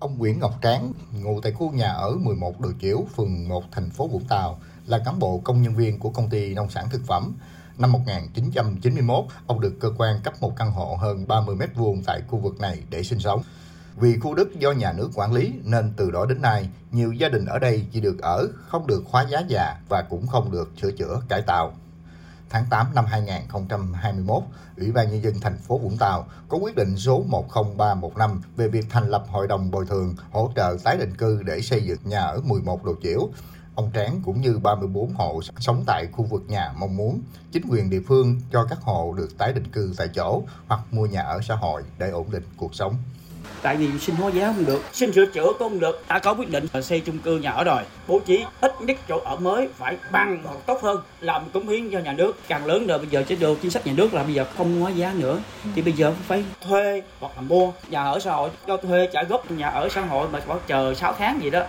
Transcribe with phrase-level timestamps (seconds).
[0.00, 3.90] Ông Nguyễn Ngọc Tráng, ngụ tại khu nhà ở 11 Đồ Chiểu, phường 1, thành
[3.90, 7.06] phố Vũng Tàu, là cán bộ công nhân viên của công ty nông sản thực
[7.06, 7.34] phẩm.
[7.78, 12.38] Năm 1991, ông được cơ quan cấp một căn hộ hơn 30 m2 tại khu
[12.38, 13.42] vực này để sinh sống.
[13.96, 17.28] Vì khu đất do nhà nước quản lý nên từ đó đến nay, nhiều gia
[17.28, 20.72] đình ở đây chỉ được ở, không được khóa giá già và cũng không được
[20.82, 21.72] sửa chữa cải tạo
[22.50, 24.42] tháng 8 năm 2021,
[24.76, 28.86] Ủy ban Nhân dân thành phố Vũng Tàu có quyết định số 10315 về việc
[28.90, 32.20] thành lập Hội đồng Bồi thường hỗ trợ tái định cư để xây dựng nhà
[32.20, 33.28] ở 11 Đồ Chiểu.
[33.74, 37.20] Ông Tráng cũng như 34 hộ sống tại khu vực nhà mong muốn
[37.52, 41.06] chính quyền địa phương cho các hộ được tái định cư tại chỗ hoặc mua
[41.06, 42.94] nhà ở xã hội để ổn định cuộc sống
[43.62, 44.82] tại vì xin hóa giá không được.
[44.92, 46.04] Xin sửa chữa cũng không được.
[46.08, 47.82] Đã có quyết định xây chung cư nhà ở rồi.
[48.08, 51.02] Bố trí ít nhất chỗ ở mới phải bằng hoặc tốt hơn.
[51.20, 52.36] Làm cống hiến cho nhà nước.
[52.48, 54.80] Càng lớn rồi bây giờ chế độ chính sách nhà nước là bây giờ không
[54.80, 55.40] hóa giá nữa.
[55.74, 58.50] Thì bây giờ phải thuê hoặc là mua nhà ở xã hội.
[58.66, 61.64] Cho thuê trả gốc nhà ở xã hội mà phải chờ 6 tháng gì đó.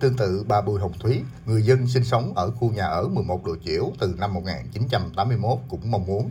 [0.00, 3.46] Tương tự bà Bùi Hồng Thúy, người dân sinh sống ở khu nhà ở 11
[3.46, 6.30] Đồ Chiểu từ năm 1981 cũng mong muốn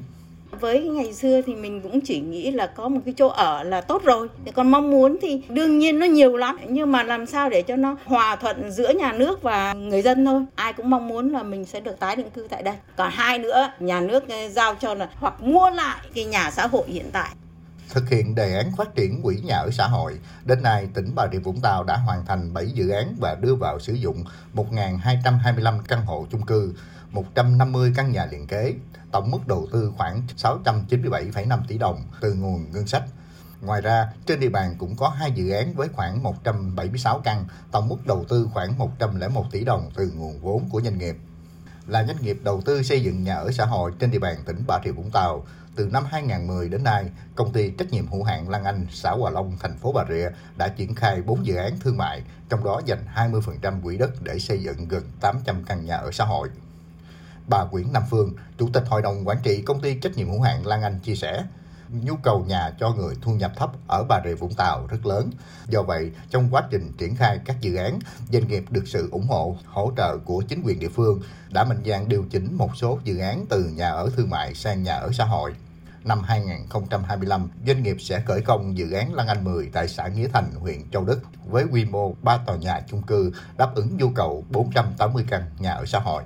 [0.52, 3.82] với ngày xưa thì mình cũng chỉ nghĩ là có một cái chỗ ở là
[3.82, 4.28] tốt rồi.
[4.56, 6.58] Còn mong muốn thì đương nhiên nó nhiều lắm.
[6.70, 10.26] Nhưng mà làm sao để cho nó hòa thuận giữa nhà nước và người dân
[10.26, 10.46] thôi.
[10.56, 12.76] Ai cũng mong muốn là mình sẽ được tái định cư tại đây.
[12.96, 16.68] Còn hai nữa nhà nước ờ, giao cho là hoặc mua lại cái nhà xã
[16.68, 17.30] hội hiện tại.
[17.90, 21.28] Thực hiện đề án phát triển quỹ nhà ở xã hội, đến nay tỉnh Bà
[21.32, 24.24] Rịa Vũng Tàu đã hoàn thành 7 dự án và đưa vào sử dụng
[24.56, 26.74] 1.225 căn hộ chung cư,
[27.12, 28.74] 150 căn nhà liền kế,
[29.12, 33.04] tổng mức đầu tư khoảng 697,5 tỷ đồng từ nguồn ngân sách.
[33.62, 37.90] Ngoài ra, trên địa bàn cũng có hai dự án với khoảng 176 căn, tổng
[37.90, 41.18] mức đầu tư khoảng 101 tỷ đồng từ nguồn vốn của doanh nghiệp.
[41.88, 44.64] Là doanh nghiệp đầu tư xây dựng nhà ở xã hội trên địa bàn tỉnh
[44.68, 48.50] Bà Rịa Vũng Tàu, từ năm 2010 đến nay, công ty trách nhiệm hữu hạn
[48.50, 51.80] Lan Anh, xã Hòa Long, thành phố Bà Rịa đã triển khai 4 dự án
[51.80, 55.96] thương mại, trong đó dành 20% quỹ đất để xây dựng gần 800 căn nhà
[55.98, 56.50] ở xã hội.
[57.48, 60.42] Bà Nguyễn Nam Phương, Chủ tịch Hội đồng Quản trị Công ty Trách nhiệm hữu
[60.42, 61.44] hạn Lan Anh chia sẻ,
[61.90, 65.30] nhu cầu nhà cho người thu nhập thấp ở Bà Rịa Vũng Tàu rất lớn.
[65.68, 68.00] Do vậy, trong quá trình triển khai các dự án,
[68.32, 71.82] doanh nghiệp được sự ủng hộ, hỗ trợ của chính quyền địa phương đã mạnh
[71.86, 75.12] dạn điều chỉnh một số dự án từ nhà ở thương mại sang nhà ở
[75.12, 75.54] xã hội.
[76.04, 80.28] Năm 2025, doanh nghiệp sẽ khởi công dự án Lan Anh 10 tại xã Nghĩa
[80.34, 84.10] Thành, huyện Châu Đức với quy mô 3 tòa nhà chung cư đáp ứng nhu
[84.10, 86.24] cầu 480 căn nhà ở xã hội.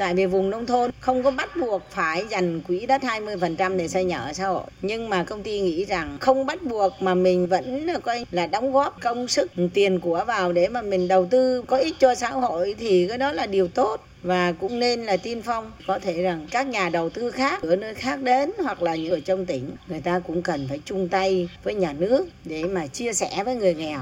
[0.00, 3.88] Tại vì vùng nông thôn không có bắt buộc phải dành quỹ đất 20% để
[3.88, 4.64] xây nhà ở xã hội.
[4.82, 8.46] Nhưng mà công ty nghĩ rằng không bắt buộc mà mình vẫn ờ, coi là
[8.46, 12.14] đóng góp công sức, tiền của vào để mà mình đầu tư có ích cho
[12.14, 15.98] xã hội thì cái đó là điều tốt và cũng nên là tiên phong, có
[15.98, 19.20] thể rằng các nhà đầu tư khác ở nơi khác đến hoặc là những ở
[19.20, 23.12] trong tỉnh, người ta cũng cần phải chung tay với nhà nước để mà chia
[23.12, 24.00] sẻ với người nghèo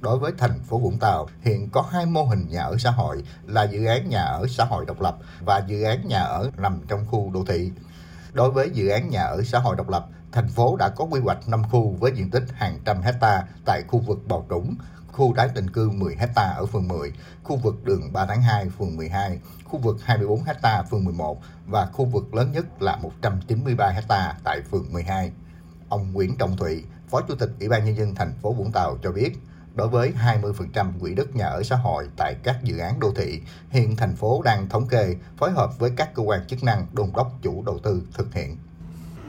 [0.00, 3.24] đối với thành phố Vũng Tàu hiện có hai mô hình nhà ở xã hội
[3.46, 6.80] là dự án nhà ở xã hội độc lập và dự án nhà ở nằm
[6.88, 7.72] trong khu đô thị.
[8.32, 11.20] Đối với dự án nhà ở xã hội độc lập, thành phố đã có quy
[11.20, 14.74] hoạch 5 khu với diện tích hàng trăm hecta tại khu vực Bầu Trũng,
[15.12, 18.68] khu tái định cư 10 hecta ở phường 10, khu vực đường 3 tháng 2
[18.68, 23.88] phường 12, khu vực 24 hecta phường 11 và khu vực lớn nhất là 193
[23.88, 25.32] hecta tại phường 12.
[25.88, 28.98] Ông Nguyễn Trọng Thụy, Phó Chủ tịch Ủy ban Nhân dân thành phố Vũng Tàu
[29.02, 29.38] cho biết,
[29.74, 30.12] đối với
[30.72, 33.40] 20% quỹ đất nhà ở xã hội tại các dự án đô thị.
[33.70, 37.10] Hiện thành phố đang thống kê, phối hợp với các cơ quan chức năng đôn
[37.16, 38.56] đốc chủ đầu tư thực hiện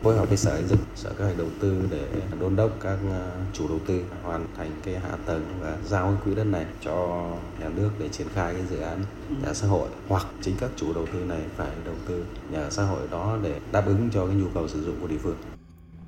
[0.04, 2.08] phối hợp với sở xây dựng sở kế hoạch đầu tư để
[2.40, 6.22] đôn đốc các ờ, chủ đầu tư hoàn thành cái hạ tầng và giao cái
[6.26, 7.26] quỹ đất này cho
[7.60, 9.04] nhà nước để triển khai cái dự án
[9.44, 12.84] nhà xã hội hoặc chính các chủ đầu tư này phải đầu tư nhà xã
[12.84, 15.38] hội đó để đáp ứng cho cái nhu cầu sử dụng của địa phương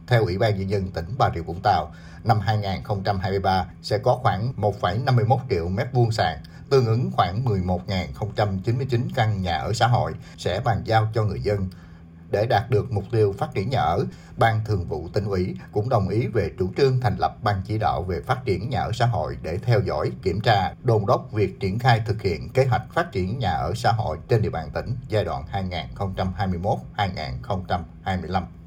[0.08, 4.54] theo Ủy ban Nhân dân tỉnh Bà Rịa Vũng Tàu, năm 2023 sẽ có khoảng
[4.58, 6.38] 1,51 triệu mét vuông sàn,
[6.70, 11.70] tương ứng khoảng 11.099 căn nhà ở xã hội sẽ bàn giao cho người dân.
[12.32, 14.06] Để đạt được mục tiêu phát triển nhà ở,
[14.38, 17.78] Ban Thường vụ tỉnh ủy cũng đồng ý về chủ trương thành lập Ban chỉ
[17.78, 21.32] đạo về phát triển nhà ở xã hội để theo dõi, kiểm tra, đôn đốc
[21.32, 24.50] việc triển khai thực hiện kế hoạch phát triển nhà ở xã hội trên địa
[24.50, 25.44] bàn tỉnh giai đoạn
[26.98, 28.44] 2021-2025.